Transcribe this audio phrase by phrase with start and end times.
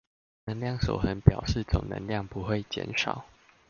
[0.45, 3.27] 能量守恆表示總能量不會減少